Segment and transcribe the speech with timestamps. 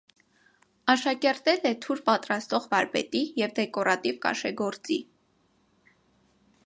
[0.93, 4.99] Աշակերտել է թուր պատրաստող վարպետի և դեկորատիվ կաշեգործի։